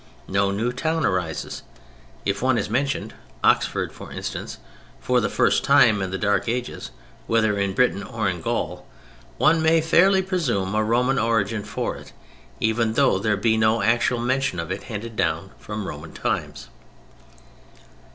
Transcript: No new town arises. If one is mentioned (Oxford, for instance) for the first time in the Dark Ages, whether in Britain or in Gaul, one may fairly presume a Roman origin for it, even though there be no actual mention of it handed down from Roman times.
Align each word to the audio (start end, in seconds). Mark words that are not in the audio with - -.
No 0.27 0.49
new 0.49 0.71
town 0.73 1.05
arises. 1.05 1.61
If 2.25 2.41
one 2.41 2.57
is 2.57 2.71
mentioned 2.71 3.13
(Oxford, 3.43 3.93
for 3.93 4.11
instance) 4.11 4.57
for 4.99 5.21
the 5.21 5.29
first 5.29 5.63
time 5.63 6.01
in 6.01 6.09
the 6.09 6.17
Dark 6.17 6.49
Ages, 6.49 6.89
whether 7.27 7.55
in 7.59 7.75
Britain 7.75 8.01
or 8.01 8.27
in 8.27 8.41
Gaul, 8.41 8.87
one 9.37 9.61
may 9.61 9.79
fairly 9.79 10.23
presume 10.23 10.73
a 10.73 10.83
Roman 10.83 11.19
origin 11.19 11.63
for 11.63 11.97
it, 11.97 12.13
even 12.59 12.93
though 12.93 13.19
there 13.19 13.37
be 13.37 13.57
no 13.57 13.83
actual 13.83 14.17
mention 14.17 14.59
of 14.59 14.71
it 14.71 14.85
handed 14.89 15.15
down 15.15 15.51
from 15.59 15.85
Roman 15.87 16.13
times. 16.13 16.69